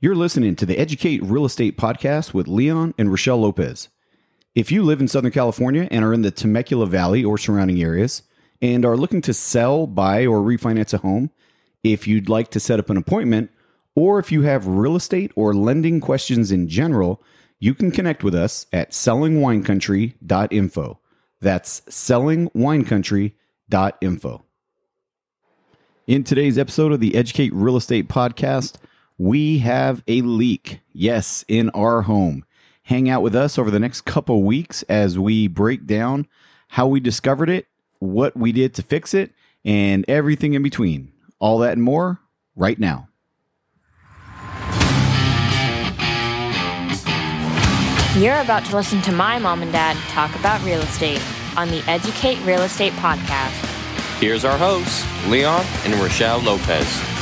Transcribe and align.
You're 0.00 0.14
listening 0.14 0.54
to 0.54 0.64
the 0.64 0.78
Educate 0.78 1.20
Real 1.24 1.44
Estate 1.44 1.76
Podcast 1.76 2.32
with 2.32 2.46
Leon 2.46 2.94
and 2.96 3.08
Rachelle 3.08 3.40
Lopez. 3.40 3.88
If 4.54 4.70
you 4.70 4.84
live 4.84 5.00
in 5.00 5.08
Southern 5.08 5.32
California 5.32 5.88
and 5.90 6.04
are 6.04 6.12
in 6.12 6.22
the 6.22 6.30
Temecula 6.30 6.86
Valley 6.86 7.24
or 7.24 7.36
surrounding 7.36 7.82
areas 7.82 8.22
and 8.62 8.84
are 8.84 8.96
looking 8.96 9.20
to 9.22 9.34
sell, 9.34 9.88
buy, 9.88 10.24
or 10.24 10.38
refinance 10.38 10.94
a 10.94 10.98
home, 10.98 11.32
if 11.82 12.06
you'd 12.06 12.28
like 12.28 12.48
to 12.52 12.60
set 12.60 12.78
up 12.78 12.90
an 12.90 12.96
appointment, 12.96 13.50
or 13.96 14.20
if 14.20 14.30
you 14.30 14.42
have 14.42 14.68
real 14.68 14.94
estate 14.94 15.32
or 15.34 15.52
lending 15.52 16.00
questions 16.00 16.52
in 16.52 16.68
general, 16.68 17.20
you 17.58 17.74
can 17.74 17.90
connect 17.90 18.22
with 18.22 18.36
us 18.36 18.66
at 18.72 18.92
sellingwinecountry.info. 18.92 21.00
That's 21.40 21.80
sellingwinecountry.info. 21.80 24.44
In 26.06 26.22
today's 26.22 26.56
episode 26.56 26.92
of 26.92 27.00
the 27.00 27.16
Educate 27.16 27.52
Real 27.52 27.76
Estate 27.76 28.08
Podcast, 28.08 28.76
we 29.18 29.58
have 29.58 30.02
a 30.06 30.22
leak. 30.22 30.80
Yes, 30.92 31.44
in 31.48 31.70
our 31.70 32.02
home. 32.02 32.44
Hang 32.84 33.10
out 33.10 33.22
with 33.22 33.34
us 33.34 33.58
over 33.58 33.70
the 33.70 33.80
next 33.80 34.02
couple 34.02 34.42
weeks 34.44 34.82
as 34.84 35.18
we 35.18 35.48
break 35.48 35.86
down 35.86 36.26
how 36.68 36.86
we 36.86 37.00
discovered 37.00 37.50
it, 37.50 37.66
what 37.98 38.36
we 38.36 38.52
did 38.52 38.74
to 38.74 38.82
fix 38.82 39.12
it, 39.12 39.32
and 39.64 40.04
everything 40.08 40.54
in 40.54 40.62
between. 40.62 41.12
All 41.38 41.58
that 41.58 41.72
and 41.72 41.82
more 41.82 42.20
right 42.56 42.78
now. 42.78 43.08
You're 48.16 48.40
about 48.40 48.64
to 48.66 48.76
listen 48.76 49.00
to 49.02 49.12
my 49.12 49.38
mom 49.38 49.62
and 49.62 49.70
dad 49.70 49.96
talk 50.08 50.34
about 50.36 50.64
real 50.64 50.80
estate 50.80 51.22
on 51.56 51.68
the 51.68 51.82
Educate 51.88 52.40
Real 52.44 52.62
Estate 52.62 52.92
Podcast. 52.94 53.64
Here's 54.18 54.44
our 54.44 54.58
hosts, 54.58 55.04
Leon 55.28 55.64
and 55.84 55.94
Rachelle 55.94 56.42
Lopez. 56.42 57.17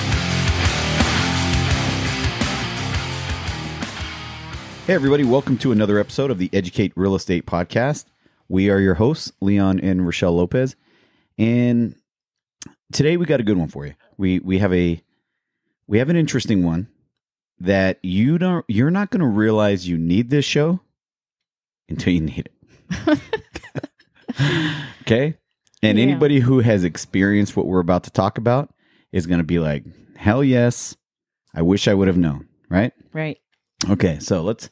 Hey, 4.86 4.94
everybody, 4.94 5.24
welcome 5.24 5.58
to 5.58 5.72
another 5.72 5.98
episode 5.98 6.30
of 6.30 6.38
the 6.38 6.48
Educate 6.52 6.92
Real 6.94 7.16
Estate 7.16 7.44
Podcast. 7.44 8.04
We 8.48 8.70
are 8.70 8.78
your 8.78 8.94
hosts, 8.94 9.32
Leon 9.40 9.80
and 9.80 10.02
Rachelle 10.02 10.36
Lopez. 10.36 10.76
And 11.38 11.96
today 12.92 13.16
we 13.16 13.26
got 13.26 13.40
a 13.40 13.42
good 13.44 13.58
one 13.58 13.66
for 13.68 13.84
you. 13.86 13.94
We 14.16 14.38
we 14.38 14.58
have 14.58 14.72
a 14.72 15.02
we 15.88 15.98
have 15.98 16.08
an 16.08 16.16
interesting 16.16 16.62
one 16.64 16.86
that 17.58 17.98
you 18.02 18.38
don't 18.38 18.64
you're 18.68 18.90
not 18.92 19.10
going 19.10 19.20
to 19.22 19.26
realize 19.26 19.88
you 19.88 19.98
need 19.98 20.30
this 20.30 20.44
show 20.44 20.80
until 21.88 22.12
you 22.12 22.20
need 22.20 22.48
it. 22.48 23.20
okay? 25.02 25.36
And 25.82 25.98
Yeah. 25.98 26.04
anybody 26.04 26.38
who 26.40 26.60
has 26.60 26.84
experienced 26.84 27.56
what 27.56 27.66
we're 27.66 27.80
about 27.80 28.04
to 28.04 28.10
talk 28.10 28.38
about 28.38 28.72
is 29.10 29.26
going 29.26 29.38
to 29.38 29.44
be 29.44 29.58
like, 29.58 29.84
"Hell 30.16 30.44
yes. 30.44 30.96
I 31.52 31.62
wish 31.62 31.88
I 31.88 31.94
would 31.94 32.06
have 32.06 32.16
known." 32.16 32.46
Right? 32.68 32.92
Right. 33.12 33.38
Okay, 33.88 34.18
so 34.20 34.42
let's 34.42 34.70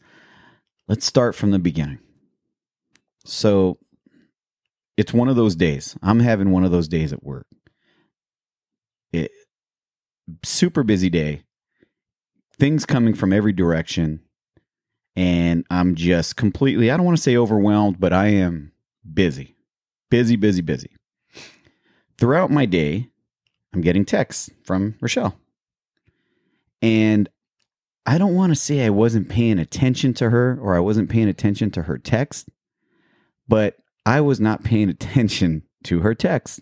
let's 0.88 1.04
start 1.04 1.34
from 1.34 1.50
the 1.50 1.58
beginning. 1.58 1.98
So 3.24 3.78
it's 4.96 5.12
one 5.12 5.28
of 5.28 5.36
those 5.36 5.56
days. 5.56 5.96
I'm 6.02 6.20
having 6.20 6.50
one 6.50 6.64
of 6.64 6.70
those 6.70 6.88
days 6.88 7.12
at 7.12 7.22
work. 7.22 7.46
It 9.12 9.30
super 10.42 10.82
busy 10.82 11.10
day. 11.10 11.42
Things 12.58 12.86
coming 12.86 13.14
from 13.14 13.32
every 13.32 13.52
direction 13.52 14.20
and 15.16 15.64
I'm 15.70 15.94
just 15.94 16.36
completely 16.36 16.90
I 16.90 16.96
don't 16.96 17.06
want 17.06 17.16
to 17.16 17.22
say 17.22 17.36
overwhelmed, 17.36 18.00
but 18.00 18.12
I 18.12 18.28
am 18.28 18.72
busy. 19.12 19.54
Busy, 20.10 20.36
busy, 20.36 20.62
busy. 20.62 20.90
Throughout 22.18 22.50
my 22.50 22.66
day, 22.66 23.08
I'm 23.72 23.80
getting 23.80 24.04
texts 24.04 24.50
from 24.64 24.94
Rachelle. 25.02 25.34
And 26.80 27.28
I 28.06 28.18
don't 28.18 28.34
want 28.34 28.50
to 28.50 28.56
say 28.56 28.84
I 28.84 28.90
wasn't 28.90 29.28
paying 29.28 29.58
attention 29.58 30.12
to 30.14 30.30
her 30.30 30.58
or 30.60 30.76
I 30.76 30.80
wasn't 30.80 31.08
paying 31.08 31.28
attention 31.28 31.70
to 31.72 31.82
her 31.82 31.96
text, 31.98 32.48
but 33.48 33.78
I 34.04 34.20
was 34.20 34.40
not 34.40 34.62
paying 34.62 34.88
attention 34.90 35.62
to 35.84 36.00
her 36.00 36.14
text 36.14 36.60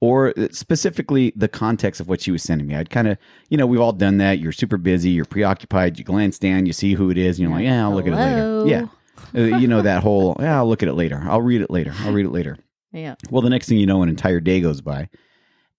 or 0.00 0.32
specifically 0.50 1.32
the 1.36 1.48
context 1.48 2.00
of 2.00 2.08
what 2.08 2.20
she 2.20 2.30
was 2.30 2.42
sending 2.42 2.66
me. 2.66 2.74
I'd 2.74 2.90
kind 2.90 3.08
of, 3.08 3.18
you 3.48 3.56
know, 3.56 3.66
we've 3.66 3.80
all 3.80 3.92
done 3.92 4.18
that. 4.18 4.38
You're 4.38 4.52
super 4.52 4.76
busy, 4.76 5.10
you're 5.10 5.24
preoccupied, 5.24 5.98
you 5.98 6.04
glance 6.04 6.38
down, 6.38 6.66
you 6.66 6.72
see 6.72 6.94
who 6.94 7.10
it 7.10 7.18
is, 7.18 7.38
and 7.38 7.48
you're 7.48 7.56
like, 7.56 7.64
yeah, 7.64 7.84
I'll 7.84 7.94
look 7.94 8.06
at 8.06 8.12
it 8.12 8.16
later. 8.16 8.66
Yeah. 8.66 8.86
Uh, 9.34 9.56
you 9.58 9.66
know, 9.66 9.82
that 9.82 10.02
whole, 10.02 10.36
yeah, 10.38 10.58
I'll 10.58 10.68
look 10.68 10.82
at 10.82 10.88
it 10.88 10.94
later. 10.94 11.22
I'll 11.24 11.40
read 11.42 11.62
it 11.62 11.70
later. 11.70 11.94
I'll 12.00 12.12
read 12.12 12.26
it 12.26 12.32
later. 12.32 12.58
Yeah. 12.92 13.14
Well, 13.30 13.42
the 13.42 13.50
next 13.50 13.68
thing 13.68 13.78
you 13.78 13.86
know, 13.86 14.02
an 14.02 14.08
entire 14.08 14.40
day 14.40 14.60
goes 14.60 14.80
by, 14.80 15.08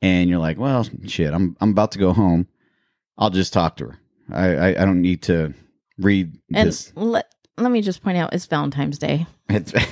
and 0.02 0.30
you're 0.30 0.40
like, 0.40 0.58
"Well, 0.58 0.86
shit, 1.08 1.34
I'm 1.34 1.56
I'm 1.60 1.72
about 1.72 1.92
to 1.94 2.00
go 2.00 2.14
home. 2.14 2.48
I'll 3.18 3.30
just 3.32 3.54
talk 3.54 3.78
to 3.78 3.86
her. 3.86 4.00
I 4.32 4.56
I, 4.56 4.68
I 4.82 4.86
don't 4.86 5.02
need 5.02 5.22
to 5.24 5.54
read 5.98 6.38
And 6.54 6.68
this." 6.70 6.92
let 6.96 7.32
let 7.58 7.72
me 7.72 7.82
just 7.82 8.04
point 8.04 8.18
out 8.18 8.34
it's 8.34 8.46
Valentine's 8.46 8.98
Day. 9.00 9.26
It's, 9.50 9.74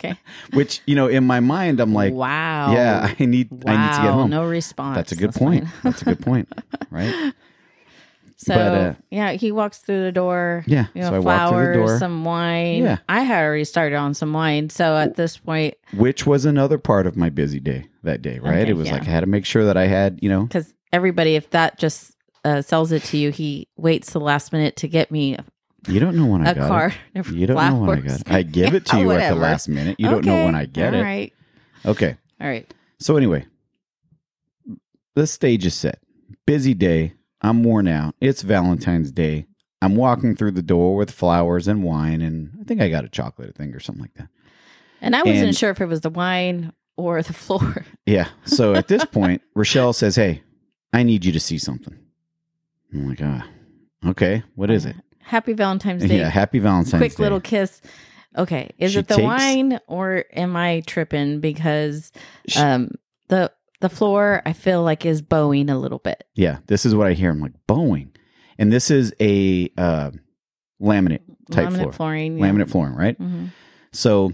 Okay. 0.00 0.16
which 0.52 0.80
you 0.86 0.94
know, 0.94 1.08
in 1.08 1.26
my 1.26 1.40
mind, 1.40 1.80
I'm 1.80 1.92
like, 1.92 2.12
wow. 2.14 2.72
"Yeah, 2.72 3.12
I 3.18 3.24
need 3.24 3.48
Wow. 3.50 3.72
I 3.72 3.76
need 3.86 3.96
to 3.96 4.02
get 4.02 4.12
home." 4.12 4.30
No 4.30 4.44
response. 4.44 4.94
That's 4.94 5.10
a 5.10 5.16
good 5.16 5.32
point. 5.34 5.66
That's 5.82 6.02
a 6.02 6.04
good 6.04 6.20
point, 6.20 6.48
right? 6.90 7.32
So 8.36 8.54
But, 8.54 8.74
uh, 8.74 8.94
yeah, 9.10 9.32
he 9.32 9.50
walks 9.50 9.78
through 9.78 10.04
the 10.04 10.12
door. 10.12 10.62
Yeah, 10.68 10.86
You 10.94 11.00
know, 11.02 11.08
so 11.08 11.14
I 11.16 11.18
walk 11.18 11.48
through 11.50 11.58
the 11.58 11.72
flowers, 11.74 11.76
door. 11.90 11.98
some 11.98 12.24
wine. 12.24 12.84
Yeah. 12.84 12.98
I 13.08 13.22
had 13.24 13.42
already 13.44 13.64
started 13.64 13.96
on 13.96 14.14
some 14.14 14.32
wine. 14.32 14.70
So 14.70 14.96
at 14.96 15.16
this 15.16 15.36
point, 15.36 15.74
Which 15.92 16.24
was 16.24 16.44
another 16.44 16.78
part 16.78 17.08
of 17.08 17.16
my 17.16 17.30
busy 17.30 17.58
day 17.58 17.88
that 18.04 18.22
day, 18.22 18.38
right? 18.38 18.60
Okay, 18.60 18.70
it 18.70 18.76
was 18.76 18.86
yeah. 18.86 18.92
like 18.94 19.02
I 19.08 19.10
had 19.10 19.20
to 19.20 19.26
make 19.26 19.44
sure 19.44 19.64
that 19.64 19.76
I 19.76 19.88
had, 19.88 20.20
you 20.22 20.28
know, 20.28 20.44
because 20.44 20.72
everybody, 20.92 21.34
if 21.34 21.50
that 21.50 21.80
just 21.80 22.12
uh, 22.44 22.62
sells 22.62 22.92
it 22.92 23.02
to 23.04 23.16
you, 23.16 23.30
he 23.30 23.68
waits 23.76 24.12
the 24.12 24.20
last 24.20 24.52
minute 24.52 24.76
to 24.76 24.88
get 24.88 25.10
me 25.10 25.34
a, 25.34 25.44
you 25.86 26.00
don't 26.00 26.16
know 26.16 26.26
when 26.26 26.46
I 26.46 26.50
a 26.50 26.54
got 26.54 26.92
it. 27.14 27.26
You 27.32 27.46
don't 27.46 27.56
know 27.56 27.80
when 27.86 27.98
I 27.98 28.00
got 28.02 28.20
it. 28.20 28.30
I 28.30 28.42
give 28.42 28.74
it 28.74 28.84
to 28.86 28.98
you 29.00 29.10
at 29.12 29.30
the 29.32 29.40
last 29.40 29.68
minute. 29.68 29.98
You 29.98 30.08
don't 30.10 30.24
know 30.24 30.44
when 30.44 30.54
I 30.54 30.64
get 30.66 30.94
All 30.94 31.00
it. 31.00 31.02
right. 31.04 31.32
Okay. 31.86 32.16
All 32.40 32.48
right. 32.48 32.72
So 32.98 33.16
anyway, 33.16 33.46
the 35.14 35.26
stage 35.26 35.64
is 35.66 35.74
set. 35.74 36.00
Busy 36.46 36.74
day. 36.74 37.14
I'm 37.40 37.62
worn 37.62 37.86
out. 37.88 38.14
It's 38.20 38.42
Valentine's 38.42 39.12
Day. 39.12 39.46
I'm 39.80 39.94
walking 39.94 40.34
through 40.34 40.50
the 40.52 40.62
door 40.62 40.96
with 40.96 41.10
flowers 41.12 41.68
and 41.68 41.84
wine, 41.84 42.20
and 42.20 42.50
I 42.60 42.64
think 42.64 42.80
I 42.80 42.88
got 42.88 43.04
a 43.04 43.08
chocolate 43.08 43.54
thing 43.54 43.72
or 43.74 43.78
something 43.80 44.02
like 44.02 44.14
that. 44.14 44.28
And 45.00 45.14
I 45.14 45.22
wasn't 45.22 45.48
And- 45.48 45.56
sure 45.56 45.70
if 45.70 45.80
it 45.80 45.86
was 45.86 46.00
the 46.00 46.10
wine 46.10 46.72
or 46.96 47.22
the 47.22 47.32
floor. 47.44 47.84
Yeah. 48.06 48.28
So 48.44 48.74
at 48.74 48.88
this 48.88 49.04
point, 49.04 49.42
Rachelle 49.56 49.94
says, 49.94 50.16
"Hey, 50.16 50.42
I 50.92 51.04
need 51.04 51.24
you 51.24 51.30
to 51.32 51.38
see 51.40 51.58
something." 51.58 51.96
I'm 52.92 53.08
like, 53.08 53.20
"Ah, 53.22 53.46
okay. 54.06 54.42
What 54.54 54.70
is 54.70 54.84
it?" 54.86 54.96
Happy 55.20 55.52
Valentine's 55.52 56.04
Day. 56.04 56.18
Yeah. 56.20 56.28
Happy 56.30 56.58
Valentine's 56.58 56.92
Day. 56.92 56.98
quick 56.98 57.16
Day. 57.16 57.22
little 57.22 57.40
kiss. 57.40 57.80
Okay, 58.36 58.70
is 58.78 58.92
She 58.92 58.98
it 59.00 59.08
the 59.08 59.16
takes- 59.16 59.24
wine 59.24 59.80
or 59.88 60.24
am 60.32 60.54
I 60.56 60.82
tripping 60.86 61.40
because 61.40 62.12
She- 62.46 62.60
um 62.60 62.90
the 63.28 63.52
the 63.80 63.88
floor 63.88 64.42
I 64.46 64.52
feel 64.52 64.82
like 64.82 65.04
is 65.06 65.22
bowing 65.22 65.70
a 65.70 65.78
little 65.78 65.98
bit. 65.98 66.24
yeah. 66.34 66.58
This 66.66 66.84
is 66.86 66.94
what 66.94 67.06
I 67.06 67.12
hear. 67.12 67.30
I'm 67.30 67.40
like, 67.40 67.52
Boeing, 67.68 68.08
and 68.58 68.72
this 68.72 68.90
is 68.90 69.12
a 69.20 69.70
uh, 69.78 70.10
laminate 70.82 71.20
type 71.50 71.68
Laminate 71.68 71.80
floor, 71.82 71.92
flooring. 71.92 72.38
yeah. 72.38 72.44
laminate 72.46 72.70
flooring, 72.70 72.94
right? 72.94 73.18
Mhm. 73.20 73.50
So 73.92 74.32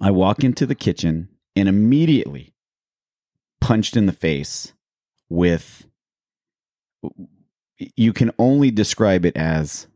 I 0.00 0.10
walk 0.12 0.42
into 0.44 0.64
the 0.66 0.74
kitchen 0.74 1.28
and 1.56 1.68
immediately 1.68 2.54
punched 3.60 3.96
in 3.96 4.06
the 4.06 4.12
face 4.12 4.72
with 5.28 5.86
you 7.96 8.12
can 8.12 8.30
only 8.38 8.70
describe 8.70 9.24
it 9.26 9.36
as 9.36 9.86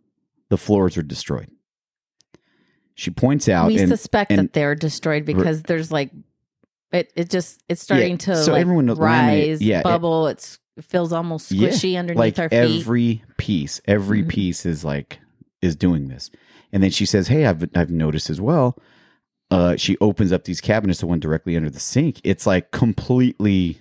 the 0.50 0.56
floors 0.56 0.96
are 0.96 1.02
destroyed. 1.02 1.50
She 2.94 3.10
points 3.10 3.48
out 3.48 3.68
We 3.68 3.78
and 3.78 3.88
suspect 3.88 4.30
and- 4.32 4.40
that 4.40 4.52
they're 4.52 4.74
destroyed 4.74 5.24
because 5.24 5.62
there's 5.62 5.92
like 5.92 6.10
it 6.92 7.12
it 7.14 7.30
just 7.30 7.62
it's 7.68 7.82
starting 7.82 8.18
to 8.18 8.34
so 8.36 8.52
like 8.52 8.60
everyone 8.62 8.86
knows 8.86 8.98
rise, 8.98 9.60
yeah, 9.62 9.80
it- 9.80 9.84
bubble. 9.84 10.26
it's 10.26 10.58
it 10.76 10.84
feels 10.84 11.12
almost 11.12 11.50
Yeah, 11.52 11.68
squishy 11.68 11.98
underneath 11.98 12.18
like 12.18 12.38
our 12.38 12.48
feet. 12.48 12.80
every 12.80 13.22
piece, 13.36 13.80
every 13.86 14.22
Mhm. 14.22 14.28
piece 14.28 14.64
is 14.66 14.84
like 14.84 15.20
is 15.62 15.76
doing 15.76 16.08
this. 16.08 16.30
And 16.72 16.82
then 16.82 16.90
she 16.90 17.04
says, 17.06 17.28
"Hey, 17.28 17.46
I've 17.46 17.68
I've 17.74 17.90
noticed 17.90 18.30
as 18.30 18.40
well." 18.40 18.78
Uh, 19.50 19.76
she 19.76 19.96
opens 20.00 20.30
up 20.32 20.44
these 20.44 20.60
cabinets, 20.60 21.00
the 21.00 21.06
one 21.06 21.20
directly 21.20 21.56
under 21.56 21.70
the 21.70 21.80
sink. 21.80 22.20
It's 22.24 22.46
like 22.46 22.70
completely 22.70 23.80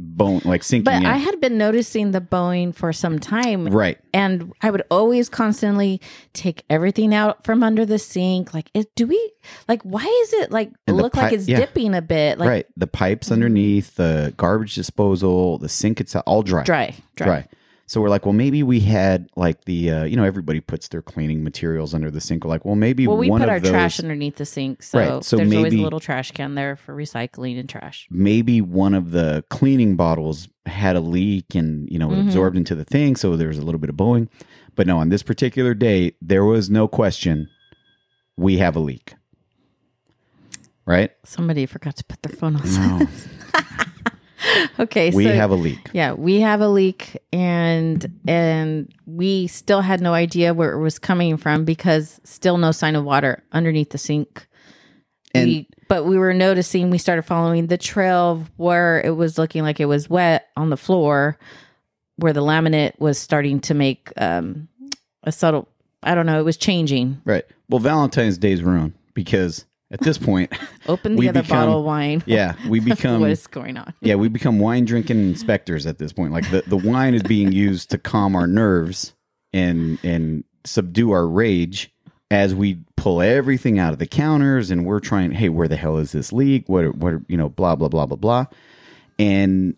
bone, 0.00 0.40
like 0.44 0.62
sinking 0.62 0.84
but 0.84 0.94
in. 0.94 1.06
I 1.06 1.16
had 1.16 1.40
been 1.40 1.58
noticing 1.58 2.10
the 2.10 2.20
bowing 2.20 2.72
for 2.72 2.92
some 2.92 3.18
time, 3.18 3.66
right. 3.66 3.98
and 4.12 4.52
I 4.62 4.70
would 4.70 4.82
always 4.90 5.28
constantly 5.28 6.00
take 6.32 6.64
everything 6.70 7.14
out 7.14 7.44
from 7.44 7.62
under 7.62 7.84
the 7.84 7.98
sink. 7.98 8.54
Like, 8.54 8.70
it, 8.74 8.94
do 8.94 9.06
we 9.06 9.32
like? 9.68 9.82
Why 9.82 10.04
is 10.22 10.32
it 10.34 10.50
like 10.50 10.72
And 10.86 10.96
look 10.96 11.16
like 11.16 11.32
it's 11.32 11.48
yeah. 11.48 11.58
dipping 11.58 11.94
a 11.94 12.02
bit? 12.02 12.38
Like 12.38 12.48
right. 12.48 12.66
The 12.76 12.86
pipes 12.86 13.30
underneath, 13.30 13.96
the 13.96 14.34
garbage 14.36 14.74
disposal, 14.74 15.58
the 15.58 15.68
sink 15.68 16.00
itself, 16.00 16.24
all 16.26 16.42
dry. 16.42 16.64
dry, 16.64 16.94
dry. 17.16 17.26
Dry. 17.26 17.48
So 17.90 18.00
we're 18.00 18.08
like, 18.08 18.24
well, 18.24 18.32
maybe 18.32 18.62
we 18.62 18.78
had 18.78 19.28
like 19.34 19.64
the, 19.64 19.90
uh, 19.90 20.04
you 20.04 20.14
know, 20.14 20.22
everybody 20.22 20.60
puts 20.60 20.86
their 20.86 21.02
cleaning 21.02 21.42
materials 21.42 21.92
under 21.92 22.08
the 22.08 22.20
sink. 22.20 22.44
We're 22.44 22.50
like, 22.50 22.64
well, 22.64 22.76
maybe 22.76 23.08
well, 23.08 23.16
we 23.16 23.28
put 23.28 23.48
our 23.48 23.58
those, 23.58 23.68
trash 23.72 23.98
underneath 23.98 24.36
the 24.36 24.46
sink, 24.46 24.84
so, 24.84 24.98
Right, 25.00 25.24
so 25.24 25.38
there's 25.38 25.52
always 25.52 25.74
a 25.74 25.78
little 25.78 25.98
trash 25.98 26.30
can 26.30 26.54
there 26.54 26.76
for 26.76 26.94
recycling 26.94 27.58
and 27.58 27.68
trash. 27.68 28.06
maybe 28.08 28.60
one 28.60 28.94
of 28.94 29.10
the 29.10 29.42
cleaning 29.50 29.96
bottles 29.96 30.48
had 30.66 30.94
a 30.94 31.00
leak 31.00 31.56
and 31.56 31.90
you 31.90 31.98
know 31.98 32.12
it 32.12 32.16
Mhm. 32.18 32.26
absorbed 32.26 32.56
into 32.56 32.76
the 32.76 32.84
thing, 32.84 33.16
so 33.16 33.34
there 33.36 33.48
was 33.48 33.58
a 33.58 33.62
little 33.62 33.80
bit 33.80 33.90
of 33.90 33.96
bowing. 33.96 34.28
But 34.76 34.86
no, 34.86 34.98
on 34.98 35.08
this 35.08 35.24
particular 35.24 35.74
day, 35.74 36.12
there 36.22 36.44
was 36.44 36.70
no 36.70 36.86
question. 36.86 37.48
We 38.36 38.58
have 38.58 38.76
a 38.76 38.80
leak, 38.80 39.14
right? 40.86 41.10
Somebody 41.24 41.66
forgot 41.66 41.96
to 41.96 42.04
put 42.04 42.22
their 42.22 42.36
phone 42.36 42.54
on. 42.54 42.98
No, 43.00 43.08
okay, 44.80 45.10
we 45.10 45.24
so 45.24 45.32
have 45.32 45.50
a 45.50 45.54
leak. 45.54 45.90
yeah, 45.92 46.12
we 46.12 46.40
have 46.40 46.60
a 46.60 46.68
leak, 46.68 47.16
and 47.32 48.20
and 48.26 48.92
we 49.06 49.46
still 49.46 49.80
had 49.80 50.00
no 50.00 50.14
idea 50.14 50.54
where 50.54 50.72
it 50.72 50.80
was 50.80 50.98
coming 50.98 51.36
from 51.36 51.64
because 51.64 52.20
still 52.24 52.58
no 52.58 52.72
sign 52.72 52.96
of 52.96 53.04
water 53.04 53.42
underneath 53.52 53.90
the 53.90 53.98
sink. 53.98 54.46
And- 55.34 55.46
we, 55.46 55.68
but 55.88 56.04
we 56.04 56.18
were 56.18 56.32
noticing 56.34 56.90
we 56.90 56.98
started 56.98 57.22
following 57.22 57.66
the 57.66 57.78
trail 57.78 58.46
where 58.56 59.00
it 59.00 59.16
was 59.16 59.38
looking 59.38 59.62
like 59.64 59.80
it 59.80 59.86
was 59.86 60.08
wet 60.08 60.48
on 60.56 60.70
the 60.70 60.76
floor, 60.76 61.36
where 62.16 62.32
the 62.32 62.42
laminate 62.42 62.98
was 63.00 63.18
starting 63.18 63.58
to 63.60 63.74
make 63.74 64.12
um, 64.16 64.68
a 65.24 65.32
subtle. 65.32 65.68
I 66.02 66.14
don't 66.14 66.26
know. 66.26 66.38
It 66.38 66.44
was 66.44 66.56
changing. 66.56 67.20
Right. 67.24 67.44
Well, 67.68 67.80
Valentine's 67.80 68.38
Day's 68.38 68.62
ruined 68.62 68.94
because 69.14 69.64
at 69.90 70.00
this 70.00 70.18
point, 70.18 70.52
Open 70.88 71.16
the 71.16 71.28
other 71.28 71.42
become- 71.42 71.58
bottle 71.58 71.78
of 71.80 71.84
wine. 71.84 72.22
yeah, 72.26 72.54
we 72.68 72.80
become 72.94 73.20
what 73.20 73.30
is 73.30 73.46
going 73.46 73.76
on? 73.76 73.92
yeah, 74.00 74.14
we 74.14 74.28
become 74.28 74.58
wine 74.58 74.84
drinking 74.84 75.18
inspectors 75.18 75.86
at 75.86 75.98
this 75.98 76.12
point. 76.12 76.32
Like 76.32 76.50
the, 76.50 76.62
the 76.66 76.76
wine 76.76 77.14
is 77.14 77.22
being 77.22 77.52
used 77.52 77.90
to 77.90 77.98
calm 77.98 78.34
our 78.36 78.46
nerves 78.46 79.14
and 79.52 79.98
and 80.04 80.44
subdue 80.64 81.10
our 81.10 81.26
rage 81.26 81.92
as 82.30 82.54
we 82.54 82.78
pull 82.96 83.20
everything 83.20 83.78
out 83.80 83.92
of 83.92 83.98
the 83.98 84.06
counters 84.06 84.70
and 84.70 84.86
we're 84.86 85.00
trying, 85.00 85.32
hey, 85.32 85.48
where 85.48 85.66
the 85.66 85.74
hell 85.76 85.96
is 85.98 86.12
this 86.12 86.32
leak? 86.32 86.68
What 86.68 86.94
what 86.96 87.14
you 87.28 87.36
know, 87.36 87.48
blah 87.48 87.74
blah 87.74 87.88
blah 87.88 88.06
blah 88.06 88.16
blah. 88.16 88.46
And 89.18 89.76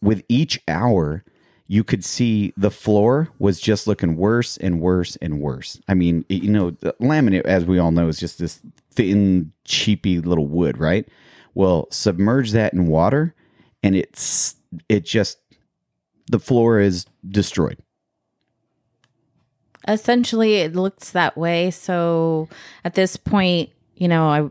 with 0.00 0.22
each 0.28 0.60
hour, 0.68 1.24
you 1.66 1.82
could 1.84 2.04
see 2.04 2.52
the 2.56 2.70
floor 2.70 3.28
was 3.38 3.60
just 3.60 3.86
looking 3.86 4.16
worse 4.16 4.56
and 4.58 4.80
worse 4.80 5.16
and 5.16 5.40
worse. 5.40 5.80
I 5.88 5.94
mean, 5.94 6.24
you 6.28 6.50
know, 6.50 6.70
the 6.70 6.94
laminate, 7.00 7.44
as 7.46 7.64
we 7.64 7.78
all 7.78 7.90
know, 7.90 8.08
is 8.08 8.18
just 8.20 8.38
this 8.38 8.60
thin, 8.94 9.52
cheapy 9.64 10.20
little 10.20 10.46
wood, 10.46 10.78
right? 10.78 11.08
Well, 11.54 11.86
submerge 11.90 12.52
that 12.52 12.72
in 12.72 12.86
water, 12.86 13.34
and 13.82 13.94
it's 13.96 14.56
it 14.88 15.04
just 15.04 15.38
the 16.30 16.38
floor 16.38 16.80
is 16.80 17.06
destroyed. 17.28 17.78
essentially 19.86 20.56
it 20.56 20.74
looks 20.74 21.10
that 21.10 21.36
way 21.36 21.70
so 21.70 22.48
at 22.84 22.94
this 22.94 23.16
point 23.16 23.68
you 23.96 24.08
know 24.08 24.26
i 24.28 24.48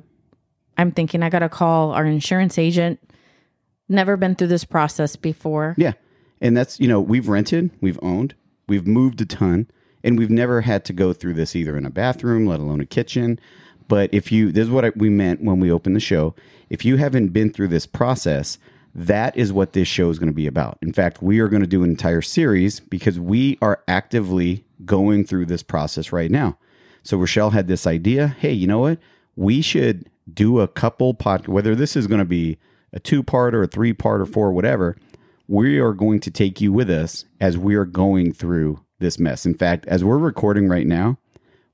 i'm 0.80 0.92
thinking 0.92 1.24
i 1.24 1.30
gotta 1.30 1.50
call 1.50 1.92
our 1.92 2.06
insurance 2.06 2.58
agent 2.60 3.00
never 3.90 4.16
been 4.16 4.36
through 4.36 4.48
this 4.48 4.64
process 4.64 5.16
before 5.16 5.74
Yeah, 5.78 5.94
and 6.40 6.56
that's 6.56 6.80
you 6.80 6.88
know 6.88 7.02
we've 7.02 7.28
rented, 7.28 7.72
we've 7.82 8.00
owned, 8.02 8.36
we've 8.68 8.86
moved 8.88 9.20
a 9.22 9.26
ton, 9.26 9.68
and 10.04 10.18
we've 10.18 10.30
never 10.30 10.62
had 10.62 10.86
to 10.86 10.94
go 10.94 11.14
through 11.14 11.34
this 11.34 11.56
either 11.56 11.76
in 11.78 11.86
a 11.86 11.90
bathroom, 11.90 12.46
let 12.46 12.60
alone 12.60 12.80
a 12.82 12.86
kitchen. 12.86 13.40
But 13.88 14.14
if 14.14 14.32
you, 14.32 14.52
this 14.52 14.66
is 14.66 14.70
what 14.70 14.86
I, 14.86 14.92
we 14.96 15.10
meant 15.10 15.44
when 15.44 15.60
we 15.60 15.72
opened 15.72 15.96
the 15.96 16.02
show. 16.02 16.36
If 16.70 16.86
you 16.86 16.98
haven't 16.98 17.30
been 17.30 17.52
through 17.52 17.70
this 17.70 17.86
process, 17.86 18.58
that 18.96 19.36
is 19.36 19.52
what 19.52 19.74
this 19.74 19.88
show 19.88 20.10
is 20.10 20.20
going 20.20 20.30
to 20.30 20.36
be 20.36 20.48
about. 20.48 20.78
In 20.82 20.94
fact, 20.94 21.22
we 21.22 21.40
are 21.40 21.48
going 21.48 21.62
to 21.62 21.68
do 21.68 21.84
an 21.84 21.90
entire 21.90 22.22
series 22.22 22.80
because 22.80 23.20
we 23.20 23.58
are 23.62 23.84
actively 23.88 24.64
going 24.86 25.26
through 25.26 25.48
this 25.48 25.64
process 25.64 26.12
right 26.12 26.30
now. 26.30 26.58
So 27.04 27.18
Rachelle 27.18 27.52
had 27.52 27.68
this 27.68 27.88
idea. 27.88 28.28
Hey, 28.28 28.54
you 28.54 28.68
know 28.68 28.80
what? 28.80 29.00
We 29.36 29.62
should 29.62 30.10
do 30.32 30.60
a 30.60 30.68
couple 30.68 31.14
pod, 31.14 31.48
whether 31.48 31.76
this 31.76 31.96
is 31.96 32.08
going 32.08 32.20
to 32.20 32.26
be 32.26 32.58
a 32.94 33.00
two 33.00 33.24
part 33.24 33.56
or 33.56 33.64
a 33.64 33.68
three 33.68 33.94
part 33.94 34.22
or 34.22 34.26
four, 34.26 34.52
whatever. 34.52 34.96
We 35.48 35.80
are 35.80 35.94
going 35.94 36.20
to 36.22 36.32
take 36.32 36.62
you 36.62 36.72
with 36.72 36.90
us 36.90 37.26
as 37.42 37.58
we 37.58 37.76
are 37.76 37.86
going 37.86 38.32
through 38.32 38.80
this 39.00 39.20
mess. 39.20 39.46
In 39.46 39.54
fact, 39.54 39.86
as 39.88 40.04
we're 40.04 40.18
recording 40.18 40.70
right 40.70 40.88
now, 40.88 41.18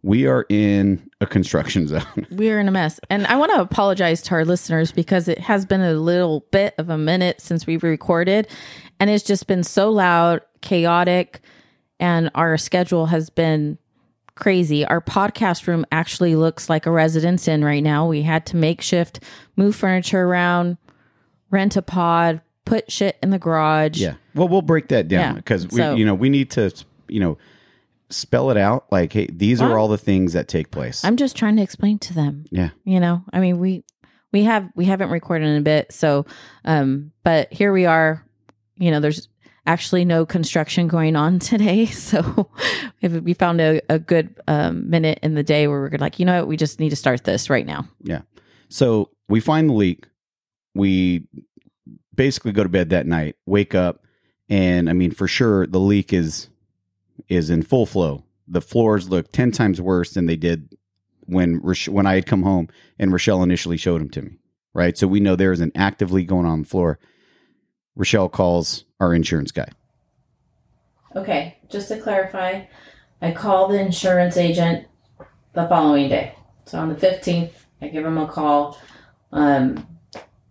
we 0.02 0.26
are 0.28 0.46
in 0.50 1.10
a 1.22 1.26
construction 1.26 1.88
zone. 1.94 2.28
we're 2.32 2.60
in 2.60 2.68
a 2.68 2.72
mess 2.72 3.00
and 3.10 3.28
i 3.28 3.36
want 3.36 3.52
to 3.52 3.60
apologize 3.60 4.22
to 4.22 4.32
our 4.34 4.46
listeners 4.46 4.92
because 4.92 5.28
it 5.28 5.40
has 5.40 5.66
been 5.66 5.82
a 5.82 5.94
little 5.94 6.46
bit 6.52 6.74
of 6.78 6.90
a 6.90 6.98
minute 6.98 7.42
since 7.42 7.68
we've 7.68 7.84
recorded 7.84 8.48
and 9.00 9.10
it's 9.10 9.24
just 9.24 9.46
been 9.48 9.64
so 9.64 9.90
loud 9.90 10.42
chaotic 10.62 11.42
and 12.00 12.30
our 12.36 12.58
schedule 12.58 13.08
has 13.08 13.30
been 13.30 13.78
crazy 14.36 14.86
our 14.86 15.02
podcast 15.02 15.68
room 15.68 15.86
actually 15.92 16.36
looks 16.36 16.70
like 16.70 16.86
a 16.86 16.92
residence 16.92 17.46
inn 17.48 17.64
right 17.66 17.84
now 17.84 18.08
we 18.08 18.22
had 18.22 18.46
to 18.46 18.56
makeshift 18.56 19.20
move 19.58 19.76
furniture 19.76 20.24
around 20.24 20.78
rent 21.50 21.76
a 21.76 21.82
pod 21.82 22.40
put 22.64 22.90
shit 22.92 23.18
in 23.24 23.32
the 23.32 23.40
garage 23.40 24.00
Yeah. 24.00 24.14
Well, 24.36 24.48
we'll 24.48 24.62
break 24.62 24.90
that 24.90 25.08
down 25.08 25.20
Yeah. 25.20 25.34
because 25.34 25.68
we, 25.70 25.78
So- 25.78 25.96
you 25.96 26.06
know, 26.06 26.14
we 26.14 26.30
need 26.30 26.52
to, 26.52 26.72
you 27.08 27.20
know, 27.20 27.38
spell 28.10 28.52
it 28.52 28.58
out. 28.58 28.86
Like, 28.92 29.14
hey, 29.14 29.28
these 29.32 29.62
are 29.62 29.78
all 29.78 29.88
the 29.88 29.98
things 29.98 30.34
that 30.34 30.48
take 30.48 30.72
place. 30.72 31.04
i'm 31.04 31.18
just 31.18 31.36
trying 31.36 31.56
to 31.56 31.62
explain 31.62 32.00
to 32.00 32.14
them 32.14 32.46
yeah. 32.52 32.70
you 32.84 33.00
know 33.00 33.24
i 33.34 33.40
mean 33.40 33.60
we 33.60 33.84
we 34.32 34.44
have 34.44 34.70
we 34.76 34.86
haven't 34.86 35.10
recorded 35.10 35.48
in 35.48 35.58
a 35.58 35.62
bit 35.62 35.92
so 35.92 36.26
um 36.66 37.12
but 37.24 37.52
here 37.52 37.72
we 37.72 37.86
are 37.86 38.26
you 38.78 38.92
know 38.92 39.00
there's 39.00 39.28
actually 39.66 40.06
no 40.06 40.26
construction 40.26 40.88
going 40.88 41.16
on 41.16 41.40
today 41.52 41.86
so 41.86 42.50
if 43.02 43.12
we 43.12 43.34
found 43.34 43.62
a, 43.62 43.82
a 43.90 44.00
good 44.00 44.36
um, 44.48 44.90
minute 44.90 45.20
in 45.22 45.36
the 45.36 45.44
day 45.44 45.68
where 45.68 45.82
we're 45.82 45.98
like 46.00 46.20
you 46.20 46.26
know 46.26 46.40
what 46.40 46.48
we 46.48 46.58
just 46.58 46.80
need 46.80 46.90
to 46.90 46.96
start 46.96 47.24
this 47.24 47.50
right 47.50 47.66
now 47.66 47.88
Yeah. 48.02 48.22
So 48.70 49.10
we 49.28 49.40
find 49.40 49.70
the 49.70 49.74
leak. 49.74 50.08
We 50.76 51.28
basically 52.16 52.52
go 52.52 52.64
to 52.64 52.70
bed 52.70 52.90
that 52.90 53.08
night, 53.08 53.36
wake 53.46 53.76
up, 53.76 54.04
and 54.48 54.90
I 54.90 54.94
mean, 54.94 55.12
for 55.12 55.28
sure, 55.28 55.68
the 55.68 55.80
leak 55.80 56.14
is 56.14 56.50
is 57.30 57.50
in 57.50 57.62
full 57.64 57.86
flow. 57.86 58.24
The 58.48 58.62
floors 58.62 59.10
look 59.10 59.32
ten 59.32 59.52
times 59.52 59.80
worse 59.80 60.14
than 60.14 60.26
they 60.26 60.36
did 60.36 60.76
when 61.26 61.56
when 61.88 62.06
I 62.08 62.16
had 62.16 62.26
come 62.26 62.44
home 62.44 62.68
and 62.98 63.12
Rachelle 63.12 63.44
initially 63.44 63.78
showed 63.78 64.02
them 64.02 64.10
to 64.12 64.22
me. 64.24 64.32
Right. 64.74 64.98
So 64.98 65.08
we 65.08 65.20
know 65.20 65.36
there 65.36 65.52
is 65.52 65.62
an 65.62 65.72
active 65.76 66.12
leak 66.12 66.28
going 66.28 66.46
on 66.46 66.62
the 66.62 66.68
floor. 66.68 67.00
Rachelle 67.98 68.32
calls 68.32 68.86
our 69.00 69.14
insurance 69.14 69.52
guy. 69.52 69.68
okay 71.16 71.58
just 71.70 71.88
to 71.88 72.00
clarify 72.00 72.62
i 73.22 73.32
call 73.32 73.68
the 73.68 73.80
insurance 73.80 74.38
agent 74.38 74.86
the 75.54 75.68
following 75.68 76.08
day 76.10 76.36
so 76.66 76.78
on 76.80 76.90
the 76.90 76.96
15th 76.96 77.52
i 77.82 77.88
give 77.88 78.06
him 78.06 78.18
a 78.18 78.28
call 78.28 78.78
um 79.32 79.88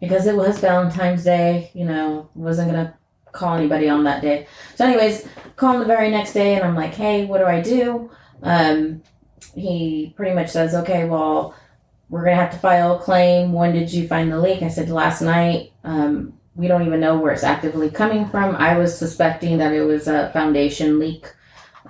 because 0.00 0.26
it 0.26 0.34
was 0.36 0.58
valentine's 0.58 1.24
day 1.24 1.70
you 1.74 1.84
know 1.84 2.28
wasn't 2.34 2.68
gonna 2.68 2.96
call 3.38 3.54
anybody 3.54 3.88
on 3.88 4.04
that 4.04 4.20
day. 4.20 4.46
So 4.74 4.84
anyways 4.84 5.26
call 5.56 5.74
him 5.74 5.80
the 5.80 5.86
very 5.86 6.10
next 6.10 6.32
day 6.32 6.54
and 6.54 6.64
i'm 6.64 6.76
like 6.76 6.94
hey 6.94 7.24
what 7.24 7.38
do 7.38 7.44
i 7.44 7.60
do? 7.60 8.10
Um 8.42 9.02
he 9.54 10.12
pretty 10.16 10.34
much 10.34 10.50
says 10.50 10.74
okay 10.74 11.04
well 11.08 11.54
we're 12.08 12.24
gonna 12.24 12.36
have 12.36 12.52
to 12.52 12.58
file 12.58 12.96
a 12.96 12.98
claim. 12.98 13.52
When 13.52 13.72
did 13.72 13.92
you 13.92 14.08
find 14.08 14.32
the 14.32 14.40
leak? 14.40 14.62
I 14.62 14.68
said 14.68 14.90
last 14.90 15.20
night. 15.22 15.72
Um 15.84 16.34
we 16.54 16.66
don't 16.66 16.86
even 16.86 17.00
know 17.00 17.16
where 17.16 17.32
it's 17.32 17.44
actively 17.44 17.88
coming 17.88 18.28
from. 18.28 18.56
I 18.56 18.76
was 18.76 18.98
suspecting 18.98 19.58
that 19.58 19.72
it 19.72 19.82
was 19.82 20.08
a 20.08 20.30
foundation 20.32 20.98
leak 20.98 21.32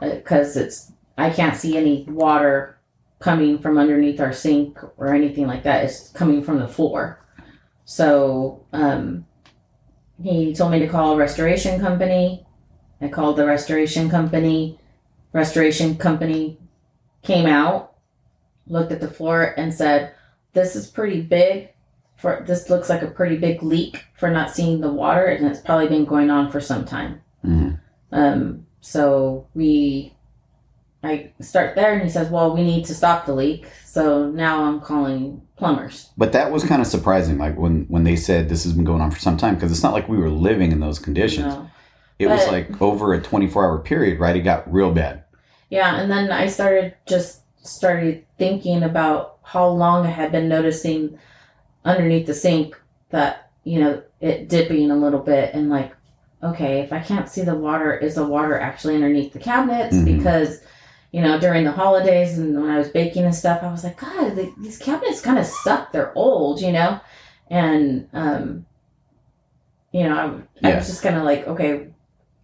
because 0.01 0.57
it's 0.57 0.93
i 1.17 1.31
can't 1.31 1.57
see 1.57 1.77
any 1.77 2.05
water 2.09 2.79
coming 3.19 3.59
from 3.59 3.79
underneath 3.79 4.21
our 4.21 4.33
sink 4.33 4.79
or 4.97 5.15
anything 5.15 5.47
like 5.47 5.63
that. 5.65 5.85
It's 5.85 6.09
coming 6.11 6.43
from 6.43 6.59
the 6.59 6.69
floor. 6.69 7.25
So 7.85 8.65
um 8.73 9.27
he 10.23 10.55
told 10.55 10.73
me 10.73 10.79
to 10.81 10.89
call 10.89 11.15
a 11.15 11.17
restoration 11.17 11.81
company. 11.81 12.45
I 13.01 13.09
called 13.09 13.37
the 13.37 13.47
restoration 13.47 14.11
company. 14.11 14.79
Restoration 15.33 15.97
company 15.97 16.59
came 17.23 17.47
out, 17.47 17.93
looked 18.67 18.93
at 18.93 19.01
the 19.01 19.11
floor, 19.11 19.55
and 19.57 19.73
said, 19.73 20.13
"This 20.55 20.75
is 20.75 20.87
pretty 20.89 21.21
big. 21.21 21.71
For 22.17 22.43
this 22.47 22.69
looks 22.69 22.89
like 22.89 23.03
a 23.03 23.07
pretty 23.07 23.37
big 23.37 23.63
leak 23.63 24.05
for 24.15 24.29
not 24.31 24.51
seeing 24.51 24.81
the 24.81 24.93
water, 24.93 25.27
and 25.27 25.47
it's 25.47 25.61
probably 25.61 25.89
been 25.89 26.05
going 26.05 26.31
on 26.31 26.51
for 26.51 26.61
some 26.61 26.85
time." 26.85 27.21
Um, 28.11 28.67
so 28.81 29.47
we, 29.55 30.15
I 31.05 31.33
start 31.41 31.77
there, 31.77 31.93
and 31.93 32.03
he 32.03 32.09
says, 32.11 32.31
"Well, 32.31 32.55
we 32.55 32.65
need 32.65 32.87
to 32.87 32.95
stop 32.95 33.27
the 33.27 33.35
leak." 33.35 33.67
So 33.99 34.31
now 34.31 34.63
I'm 34.63 34.81
calling 34.81 35.43
plumbers. 35.57 36.11
But 36.17 36.31
that 36.31 36.53
was 36.53 36.63
kind 36.63 36.81
of 36.81 36.87
surprising, 36.87 37.37
like 37.37 37.59
when 37.59 37.85
when 37.89 38.05
they 38.05 38.15
said 38.15 38.49
this 38.49 38.63
has 38.63 38.73
been 38.73 38.85
going 38.85 39.01
on 39.01 39.11
for 39.11 39.19
some 39.19 39.37
time, 39.37 39.57
because 39.57 39.73
it's 39.73 39.83
not 39.83 39.93
like 39.93 40.09
we 40.09 40.19
were 40.19 40.31
living 40.31 40.71
in 40.71 40.79
those 40.79 41.01
conditions. 41.01 41.53
No. 41.53 41.69
It 42.21 42.29
was 42.29 42.47
like 42.47 42.81
over 42.81 43.13
a 43.13 43.21
twenty 43.21 43.49
four 43.49 43.65
hour 43.65 43.79
period, 43.79 44.21
right? 44.21 44.37
It 44.37 44.43
got 44.43 44.73
real 44.73 44.93
bad. 44.93 45.25
Yeah, 45.69 45.97
and 45.97 46.09
then 46.09 46.31
I 46.31 46.47
started 46.47 46.95
just 47.07 47.41
started 47.67 48.25
thinking 48.39 48.85
about 48.85 49.39
how 49.43 49.67
long 49.67 50.07
I 50.07 50.11
had 50.11 50.31
been 50.31 50.49
noticing 50.49 51.19
underneath 51.85 52.27
the 52.29 52.35
sink 52.35 52.81
that 53.11 53.51
you 53.65 53.81
know 53.81 54.01
it 54.21 54.49
dipping 54.49 54.93
a 54.93 54.97
little 54.97 55.21
bit 55.21 55.55
and 55.55 55.71
like 55.71 55.93
okay, 56.41 56.83
if 56.83 56.93
I 56.93 57.01
can't 57.01 57.29
see 57.29 57.43
the 57.43 57.57
water, 57.57 57.97
is 57.97 58.15
the 58.15 58.25
water 58.25 58.57
actually 58.61 58.95
underneath 58.95 59.33
the 59.33 59.41
cabinets? 59.41 59.97
Mhm. 59.97 60.05
Because, 60.05 60.61
you 61.11 61.23
know, 61.23 61.39
during 61.39 61.65
the 61.65 61.73
holidays 61.73 62.39
and 62.39 62.61
when 62.61 62.71
I 62.71 62.79
was 62.79 62.89
baking 62.89 63.25
and 63.25 63.35
stuff, 63.35 63.63
I 63.63 63.71
was 63.71 63.85
like, 63.85 63.99
God, 63.99 64.37
the, 64.37 64.53
these 64.59 64.79
cabinets 64.79 65.21
kind 65.21 65.39
of 65.39 65.47
suck. 65.47 65.93
They're 65.93 66.13
old, 66.15 66.61
you 66.61 66.73
know? 66.73 67.01
And, 67.51 68.09
um, 68.13 68.67
you 69.93 70.05
know, 70.05 70.43
I, 70.63 70.71
I 70.73 70.77
was 70.77 70.87
just 70.87 71.03
kind 71.03 71.17
of 71.17 71.23
like, 71.23 71.47
okay, 71.47 71.89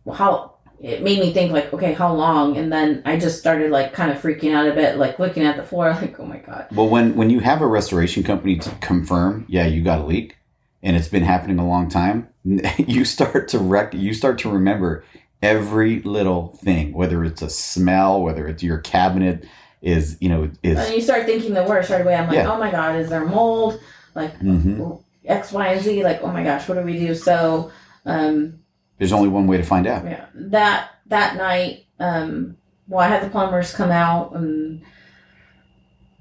well, 0.04 0.16
how, 0.16 0.54
it 0.80 1.02
made 1.02 1.20
me 1.20 1.32
think 1.32 1.52
like, 1.52 1.72
okay, 1.72 1.92
how 1.92 2.12
long? 2.14 2.56
And 2.56 2.72
then 2.72 3.02
I 3.04 3.18
just 3.18 3.38
started 3.38 3.70
like 3.70 3.92
kind 3.92 4.10
of 4.10 4.20
freaking 4.20 4.54
out 4.54 4.66
a 4.66 4.74
bit, 4.74 4.96
like 4.96 5.18
looking 5.18 5.44
at 5.44 5.56
the 5.56 5.62
floor, 5.62 5.90
like, 6.00 6.18
oh 6.18 6.26
my 6.26 6.38
God. 6.38 6.66
Well, 6.72 6.88
when 6.88 7.16
when 7.16 7.30
you 7.30 7.40
have 7.40 7.62
a 7.62 7.66
restoration 7.66 8.22
company 8.22 8.58
to 8.58 8.70
confirm, 8.80 9.46
yeah, 9.48 9.66
you 9.66 9.82
got 9.82 10.00
a 10.00 10.04
leak, 10.04 10.36
and 10.82 10.96
it's 10.96 11.08
been 11.08 11.22
happening 11.22 11.58
a 11.58 11.66
long 11.66 11.88
time, 11.88 12.28
you 12.78 13.04
start 13.04 13.48
to 13.48 13.58
rec- 13.58 13.94
you 13.94 14.12
start 14.12 14.38
to 14.40 14.50
remember 14.50 15.04
every 15.42 16.00
little 16.02 16.56
thing, 16.62 16.92
whether 16.92 17.24
it's 17.24 17.42
a 17.42 17.50
smell, 17.50 18.20
whether 18.22 18.46
it's 18.46 18.62
your 18.62 18.78
cabinet 18.78 19.44
is, 19.82 20.16
you 20.20 20.28
know, 20.28 20.50
is. 20.62 20.78
And 20.78 20.94
you 20.94 21.00
start 21.02 21.26
thinking 21.26 21.52
the 21.54 21.64
worst 21.64 21.90
right 21.90 22.00
away. 22.00 22.14
I'm 22.14 22.26
like, 22.28 22.36
Yeah. 22.36 22.50
oh 22.52 22.58
my 22.58 22.70
God, 22.70 22.96
is 22.96 23.10
there 23.10 23.24
mold? 23.24 23.78
Like, 24.14 24.38
Mhm. 24.40 25.02
X, 25.26 25.52
Y, 25.52 25.66
and 25.68 25.82
Z. 25.82 26.02
Like, 26.04 26.20
oh 26.22 26.28
my 26.28 26.42
gosh, 26.44 26.68
what 26.68 26.76
do 26.76 26.82
we 26.82 26.98
do? 26.98 27.14
So, 27.14 27.70
um, 28.06 28.60
There's 28.98 29.12
only 29.12 29.28
one 29.28 29.46
way 29.46 29.56
to 29.58 29.62
find 29.62 29.86
out. 29.86 30.04
yeah, 30.04 30.26
that 30.34 30.90
that 31.08 31.36
night, 31.36 31.84
um, 32.00 32.56
well, 32.88 33.00
I 33.00 33.08
had 33.08 33.22
the 33.22 33.28
plumbers 33.28 33.74
come 33.74 33.90
out, 33.90 34.34
and 34.34 34.80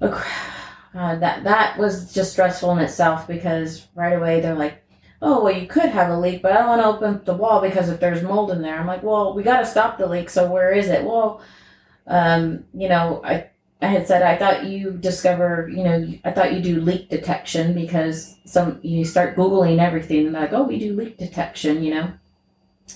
uh, 0.02 1.16
that 1.16 1.44
that 1.44 1.78
was 1.78 2.12
just 2.12 2.32
stressful 2.32 2.70
in 2.72 2.78
itself 2.78 3.26
because 3.26 3.86
right 3.94 4.12
away 4.12 4.40
they're 4.40 4.54
like, 4.54 4.82
oh 5.24 5.42
well, 5.42 5.58
you 5.58 5.66
could 5.66 5.88
have 5.88 6.10
a 6.10 6.18
leak, 6.20 6.42
but 6.42 6.52
I 6.52 6.58
don't 6.58 6.68
want 6.68 6.82
to 6.82 6.86
open 6.86 7.14
up 7.16 7.24
the 7.24 7.34
wall 7.34 7.60
because 7.60 7.88
if 7.88 7.98
there's 7.98 8.22
mold 8.22 8.50
in 8.50 8.62
there, 8.62 8.78
I'm 8.78 8.86
like, 8.86 9.02
well, 9.02 9.34
we 9.34 9.42
got 9.42 9.60
to 9.60 9.66
stop 9.66 9.98
the 9.98 10.06
leak. 10.06 10.30
So 10.30 10.50
where 10.50 10.70
is 10.72 10.88
it? 10.88 11.04
Well, 11.04 11.40
um, 12.06 12.64
you 12.74 12.88
know, 12.88 13.20
I. 13.24 13.50
I 13.82 13.88
had 13.88 14.06
said 14.06 14.22
I 14.22 14.36
thought 14.36 14.64
you 14.64 14.92
discover, 14.92 15.68
you 15.68 15.84
know, 15.84 16.14
I 16.24 16.30
thought 16.30 16.54
you 16.54 16.62
do 16.62 16.80
leak 16.80 17.10
detection 17.10 17.74
because 17.74 18.36
some 18.46 18.78
you 18.82 19.04
start 19.04 19.36
googling 19.36 19.78
everything 19.78 20.24
and 20.24 20.32
like, 20.32 20.54
oh, 20.54 20.62
we 20.62 20.78
do 20.78 20.94
leak 20.94 21.18
detection, 21.18 21.84
you 21.84 21.92
know, 21.92 22.12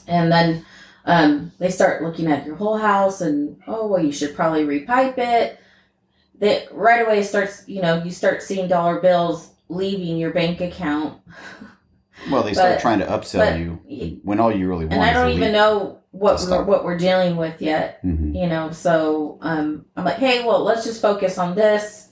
and 0.06 0.32
then 0.32 0.64
um, 1.04 1.52
they 1.58 1.70
start 1.70 2.02
looking 2.02 2.30
at 2.32 2.46
your 2.46 2.56
whole 2.56 2.78
house 2.78 3.20
and 3.20 3.60
oh 3.66 3.86
well, 3.86 4.02
you 4.02 4.12
should 4.12 4.34
probably 4.34 4.64
repipe 4.64 5.18
it. 5.18 5.60
That 6.38 6.72
right 6.72 7.04
away 7.04 7.22
starts, 7.22 7.68
you 7.68 7.82
know, 7.82 8.02
you 8.02 8.10
start 8.10 8.42
seeing 8.42 8.68
dollar 8.68 9.00
bills 9.00 9.50
leaving 9.68 10.16
your 10.16 10.32
bank 10.32 10.60
account, 10.60 11.20
Well, 12.30 12.42
they 12.42 12.52
start 12.54 12.74
But- 12.74 12.80
trying 12.80 12.98
to 13.00 13.06
upsell 13.06 13.58
you 13.58 14.20
when 14.24 14.40
all 14.40 14.52
you 14.54 14.68
really 14.68 14.86
want 14.86 14.92
to. 14.92 14.96
and 14.98 15.04
I 15.04 15.12
don't 15.12 15.30
even 15.32 15.52
know 15.52 15.98
what 16.10 16.40
we're, 16.48 16.64
what 16.64 16.84
we're 16.84 16.96
dealing 16.98 17.36
with 17.36 17.60
yet. 17.60 18.02
Mhm. 18.04 18.34
you 18.34 18.46
know 18.48 18.70
so 18.70 19.38
um 19.42 19.84
i'm 19.94 20.04
like 20.06 20.16
hey 20.16 20.42
well 20.44 20.60
let's 20.64 20.84
just 20.84 21.02
focus 21.02 21.36
on 21.36 21.54
this 21.54 22.08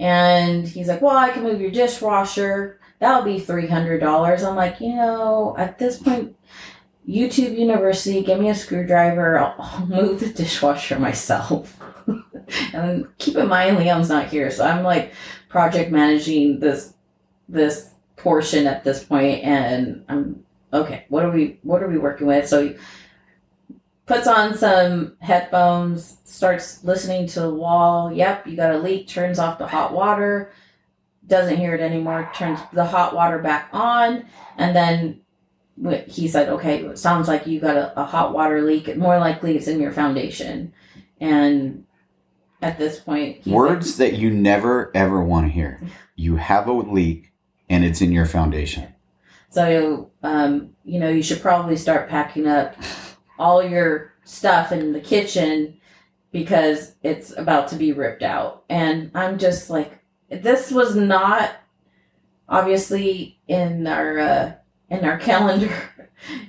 and 0.00 0.66
he's 0.66 0.88
like 0.88 1.02
well 1.02 1.16
i 1.16 1.28
can 1.30 1.42
move 1.42 1.60
your 1.60 1.70
dishwasher 1.70 2.80
that'll 3.00 3.22
be 3.22 3.38
$300 3.38 4.42
i'm 4.44 4.56
like 4.56 4.80
you 4.80 4.94
know 4.96 5.54
at 5.58 5.78
this 5.78 5.98
point 5.98 6.34
youtube 7.06 7.56
university 7.56 8.22
give 8.22 8.40
me 8.40 8.48
a 8.48 8.54
screwdriver 8.54 9.38
i'll, 9.38 9.54
I'll 9.58 9.86
move 9.86 10.20
the 10.20 10.30
dishwasher 10.30 10.98
myself 10.98 11.78
and 12.72 13.06
keep 13.18 13.36
in 13.36 13.46
mind 13.46 13.78
Leon's 13.78 14.08
not 14.08 14.28
here 14.28 14.50
so 14.50 14.64
i'm 14.64 14.82
like 14.82 15.12
project 15.50 15.90
managing 15.92 16.60
this 16.60 16.94
this 17.48 17.90
portion 18.24 18.66
at 18.66 18.82
this 18.82 19.04
point 19.04 19.44
and 19.44 20.04
i'm 20.08 20.44
okay 20.72 21.04
what 21.08 21.24
are 21.24 21.30
we 21.30 21.58
what 21.62 21.82
are 21.82 21.88
we 21.88 21.98
working 21.98 22.26
with 22.26 22.48
so 22.48 22.66
he 22.66 22.74
puts 24.06 24.26
on 24.26 24.56
some 24.56 25.16
headphones, 25.20 26.18
starts 26.24 26.84
listening 26.84 27.26
to 27.28 27.40
the 27.40 27.54
wall. 27.54 28.12
Yep, 28.12 28.46
you 28.46 28.56
got 28.56 28.74
a 28.74 28.78
leak, 28.78 29.08
turns 29.08 29.38
off 29.38 29.58
the 29.58 29.66
hot 29.66 29.92
water, 29.92 30.52
doesn't 31.26 31.56
hear 31.56 31.74
it 31.74 31.80
anymore, 31.80 32.30
turns 32.34 32.60
the 32.72 32.84
hot 32.84 33.14
water 33.14 33.38
back 33.38 33.68
on, 33.72 34.26
and 34.58 34.76
then 34.76 35.20
he 36.06 36.28
said, 36.28 36.48
Okay, 36.50 36.84
it 36.84 36.98
sounds 36.98 37.28
like 37.28 37.46
you 37.46 37.60
got 37.60 37.76
a, 37.76 38.00
a 38.00 38.04
hot 38.04 38.32
water 38.32 38.62
leak. 38.62 38.94
More 38.96 39.18
likely 39.18 39.56
it's 39.56 39.66
in 39.66 39.80
your 39.80 39.92
foundation. 39.92 40.72
And 41.20 41.84
at 42.62 42.78
this 42.78 43.00
point, 43.00 43.38
he's 43.38 43.46
like- 43.46 43.54
Words 43.54 43.96
that 43.96 44.14
you 44.14 44.30
never 44.30 44.92
ever 44.94 45.22
want 45.22 45.46
to 45.46 45.52
hear. 45.52 45.80
You 46.14 46.36
have 46.36 46.68
a 46.68 46.72
leak, 46.72 47.32
and 47.68 47.84
it's 47.84 48.00
in 48.00 48.12
your 48.12 48.26
foundation. 48.26 48.94
So, 49.50 50.10
um, 50.22 50.70
you 50.84 50.98
know, 50.98 51.08
you 51.08 51.22
should 51.22 51.40
probably 51.40 51.76
start 51.76 52.08
packing 52.08 52.46
up 52.46 52.76
all 53.38 53.62
your 53.62 54.12
stuff 54.24 54.72
in 54.72 54.92
the 54.92 55.00
kitchen 55.00 55.78
because 56.32 56.96
it's 57.02 57.36
about 57.36 57.68
to 57.68 57.76
be 57.76 57.92
ripped 57.92 58.22
out. 58.22 58.64
And 58.68 59.10
I'm 59.14 59.38
just 59.38 59.70
like, 59.70 60.00
this 60.28 60.72
was 60.72 60.96
not 60.96 61.52
obviously 62.48 63.38
in 63.46 63.86
our 63.86 64.18
uh, 64.18 64.52
in 64.90 65.04
our 65.04 65.18
calendar 65.30 65.72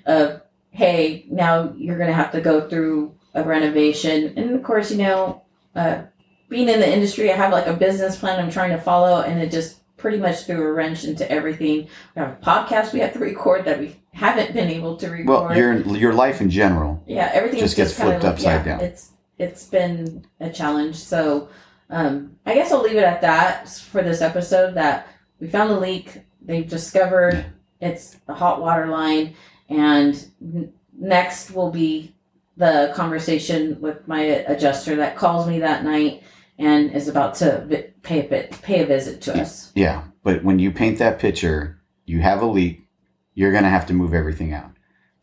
of 0.05 0.41
hey, 0.71 1.25
now 1.29 1.73
you're 1.77 1.97
gonna 1.97 2.13
have 2.13 2.31
to 2.31 2.41
go 2.41 2.67
through 2.67 3.15
a 3.33 3.43
renovation. 3.43 4.33
And 4.35 4.51
of 4.51 4.63
course, 4.63 4.91
you 4.91 4.97
know, 4.97 5.43
uh, 5.75 6.03
being 6.49 6.69
in 6.69 6.79
the 6.79 6.91
industry, 6.91 7.31
I 7.31 7.35
have 7.35 7.51
like 7.51 7.67
a 7.67 7.73
business 7.73 8.17
plan 8.17 8.39
I'm 8.39 8.51
trying 8.51 8.71
to 8.71 8.81
follow, 8.81 9.21
and 9.21 9.39
it 9.39 9.51
just 9.51 9.81
pretty 10.05 10.19
much 10.19 10.43
threw 10.43 10.61
a 10.63 10.71
wrench 10.71 11.03
into 11.03 11.27
everything 11.31 11.87
we 12.15 12.21
have 12.21 12.33
a 12.33 12.35
podcast 12.35 12.93
we 12.93 12.99
have 12.99 13.11
to 13.11 13.17
record 13.17 13.65
that 13.65 13.79
we 13.79 13.95
haven't 14.13 14.53
been 14.53 14.69
able 14.69 14.95
to 14.97 15.09
record. 15.09 15.27
Well, 15.27 15.57
your 15.57 15.81
your 15.97 16.13
life 16.13 16.41
in 16.41 16.51
general. 16.51 17.01
yeah, 17.07 17.31
everything 17.33 17.59
just 17.59 17.75
gets 17.75 17.91
flipped 17.91 18.21
like- 18.21 18.33
upside 18.33 18.63
yeah, 18.67 18.77
down. 18.77 18.81
It's 18.81 19.13
it's 19.39 19.65
been 19.65 20.23
a 20.39 20.51
challenge. 20.51 20.95
So 20.95 21.49
um, 21.89 22.35
I 22.45 22.53
guess 22.53 22.71
I'll 22.71 22.83
leave 22.83 22.97
it 22.97 23.03
at 23.03 23.21
that 23.21 23.67
for 23.67 24.03
this 24.03 24.21
episode. 24.21 24.75
That 24.75 25.07
we 25.39 25.47
found 25.47 25.71
the 25.71 25.79
leak. 25.79 26.21
They've 26.39 26.69
discovered 26.69 27.43
it's 27.81 28.17
a 28.27 28.35
hot 28.35 28.61
water 28.61 28.85
line, 28.85 29.33
and 29.69 30.23
n- 30.39 30.71
next 30.95 31.49
will 31.49 31.71
be 31.71 32.13
the 32.57 32.93
conversation 32.95 33.81
with 33.81 34.07
my 34.07 34.21
adjuster 34.21 34.97
that 34.97 35.17
calls 35.17 35.47
me 35.47 35.57
that 35.61 35.83
night 35.83 36.21
and 36.57 36.91
is 36.91 37.07
about 37.07 37.35
to 37.35 37.91
pay 38.01 38.25
a 38.25 38.29
bit, 38.29 38.61
pay 38.61 38.83
a 38.83 38.85
visit 38.85 39.21
to 39.21 39.41
us. 39.41 39.71
Yeah, 39.75 40.03
but 40.23 40.43
when 40.43 40.59
you 40.59 40.71
paint 40.71 40.99
that 40.99 41.19
picture, 41.19 41.81
you 42.05 42.21
have 42.21 42.41
a 42.41 42.45
leak, 42.45 42.87
you're 43.33 43.51
going 43.51 43.63
to 43.63 43.69
have 43.69 43.85
to 43.87 43.93
move 43.93 44.13
everything 44.13 44.53
out. 44.53 44.71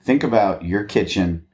Think 0.02 0.22
about 0.22 0.64
your 0.64 0.84
kitchen 0.84 1.46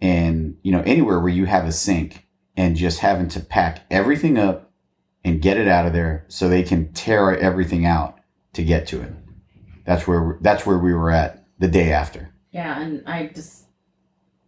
and, 0.00 0.56
you 0.62 0.72
know, 0.72 0.82
anywhere 0.82 1.20
where 1.20 1.32
you 1.32 1.46
have 1.46 1.66
a 1.66 1.72
sink 1.72 2.26
and 2.56 2.76
just 2.76 2.98
having 2.98 3.28
to 3.28 3.40
pack 3.40 3.84
everything 3.90 4.38
up 4.38 4.70
and 5.24 5.42
get 5.42 5.56
it 5.56 5.68
out 5.68 5.86
of 5.86 5.92
there 5.92 6.24
so 6.28 6.48
they 6.48 6.62
can 6.62 6.92
tear 6.92 7.36
everything 7.36 7.86
out 7.86 8.18
to 8.54 8.62
get 8.62 8.86
to 8.88 9.00
it. 9.02 9.12
That's 9.84 10.06
where 10.06 10.38
that's 10.40 10.66
where 10.66 10.78
we 10.78 10.94
were 10.94 11.10
at 11.10 11.44
the 11.58 11.68
day 11.68 11.92
after. 11.92 12.30
Yeah, 12.50 12.80
and 12.80 13.02
I 13.06 13.26
just 13.26 13.64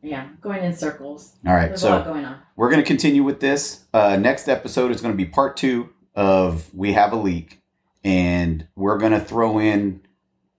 yeah 0.02 0.28
going 0.40 0.64
in 0.64 0.74
circles. 0.74 1.34
All 1.46 1.54
right, 1.54 1.68
There's 1.68 1.80
so 1.80 2.02
going 2.02 2.24
on. 2.24 2.38
we're 2.56 2.70
going 2.70 2.82
to 2.82 2.86
continue 2.86 3.22
with 3.22 3.40
this. 3.40 3.84
Uh, 3.94 4.16
next 4.16 4.48
episode 4.48 4.90
is 4.90 5.00
going 5.00 5.12
to 5.12 5.16
be 5.16 5.26
part 5.26 5.56
two 5.56 5.90
of 6.14 6.72
We 6.74 6.92
Have 6.92 7.12
a 7.12 7.16
Leak. 7.16 7.60
And 8.04 8.66
we're 8.74 8.98
going 8.98 9.12
to 9.12 9.20
throw 9.20 9.60
in 9.60 10.00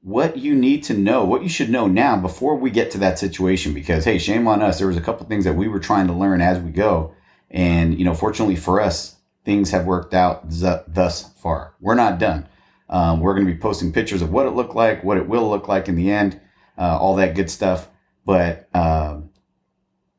what 0.01 0.37
you 0.37 0.55
need 0.55 0.83
to 0.83 0.93
know, 0.93 1.25
what 1.25 1.43
you 1.43 1.49
should 1.49 1.69
know 1.69 1.87
now 1.87 2.15
before 2.17 2.55
we 2.55 2.69
get 2.69 2.89
to 2.91 2.97
that 2.99 3.19
situation. 3.19 3.73
Because, 3.73 4.05
hey, 4.05 4.17
shame 4.17 4.47
on 4.47 4.61
us. 4.61 4.77
There 4.77 4.87
was 4.87 4.97
a 4.97 5.01
couple 5.01 5.25
things 5.25 5.43
that 5.43 5.55
we 5.55 5.67
were 5.67 5.79
trying 5.79 6.07
to 6.07 6.13
learn 6.13 6.39
as 6.41 6.59
we 6.59 6.71
go. 6.71 7.13
And, 7.51 7.99
you 7.99 8.05
know, 8.05 8.13
fortunately 8.13 8.55
for 8.55 8.79
us, 8.79 9.17
things 9.43 9.71
have 9.71 9.85
worked 9.85 10.13
out 10.13 10.49
th- 10.49 10.83
thus 10.87 11.29
far. 11.33 11.75
We're 11.81 11.95
not 11.95 12.17
done. 12.17 12.47
Um, 12.89 13.19
we're 13.19 13.33
going 13.33 13.45
to 13.45 13.53
be 13.53 13.59
posting 13.59 13.91
pictures 13.91 14.21
of 14.21 14.31
what 14.31 14.45
it 14.45 14.51
looked 14.51 14.75
like, 14.75 15.03
what 15.03 15.17
it 15.17 15.27
will 15.27 15.49
look 15.49 15.67
like 15.67 15.89
in 15.89 15.95
the 15.95 16.11
end, 16.11 16.39
uh, 16.77 16.97
all 16.97 17.15
that 17.17 17.35
good 17.35 17.49
stuff. 17.49 17.89
But 18.25 18.69
um, 18.73 19.22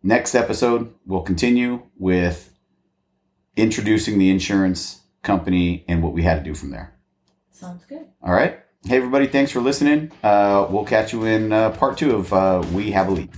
next 0.04 0.34
episode, 0.34 0.94
we'll 1.06 1.22
continue 1.22 1.82
with 1.98 2.52
introducing 3.56 4.18
the 4.18 4.30
insurance 4.30 5.00
company 5.22 5.84
and 5.88 6.02
what 6.02 6.12
we 6.12 6.22
had 6.22 6.36
to 6.36 6.44
do 6.44 6.54
from 6.54 6.70
there. 6.70 6.94
Sounds 7.50 7.84
good. 7.86 8.06
All 8.22 8.32
right. 8.32 8.60
Hey, 8.86 8.98
everybody. 8.98 9.26
Thanks 9.26 9.50
for 9.50 9.60
listening. 9.60 10.12
Uh, 10.22 10.66
we'll 10.68 10.84
catch 10.84 11.14
you 11.14 11.24
in 11.24 11.52
uh, 11.52 11.70
part 11.70 11.96
two 11.96 12.14
of 12.14 12.32
uh, 12.32 12.62
We 12.74 12.90
Have 12.90 13.08
a 13.08 13.12
Leak. 13.12 13.30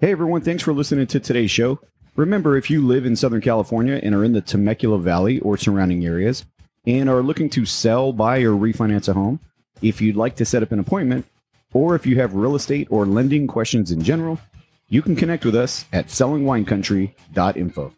Hey, 0.00 0.10
everyone. 0.10 0.40
Thanks 0.40 0.62
for 0.62 0.72
listening 0.72 1.06
to 1.08 1.20
today's 1.20 1.50
show. 1.50 1.80
Remember, 2.16 2.56
if 2.56 2.70
you 2.70 2.86
live 2.86 3.04
in 3.04 3.16
Southern 3.16 3.40
California 3.40 4.00
and 4.02 4.14
are 4.14 4.24
in 4.24 4.32
the 4.32 4.40
Temecula 4.40 4.98
Valley 4.98 5.40
or 5.40 5.58
surrounding 5.58 6.06
areas 6.06 6.44
and 6.86 7.10
are 7.10 7.22
looking 7.22 7.50
to 7.50 7.66
sell, 7.66 8.12
buy, 8.12 8.40
or 8.40 8.52
refinance 8.52 9.08
a 9.08 9.12
home, 9.12 9.40
if 9.82 10.00
you'd 10.00 10.16
like 10.16 10.36
to 10.36 10.44
set 10.44 10.62
up 10.62 10.72
an 10.72 10.78
appointment, 10.78 11.26
or 11.72 11.94
if 11.94 12.06
you 12.06 12.16
have 12.20 12.34
real 12.34 12.54
estate 12.54 12.88
or 12.90 13.04
lending 13.04 13.46
questions 13.46 13.90
in 13.90 14.02
general, 14.02 14.38
you 14.88 15.02
can 15.02 15.16
connect 15.16 15.44
with 15.44 15.56
us 15.56 15.86
at 15.92 16.06
sellingwinecountry.info. 16.06 17.92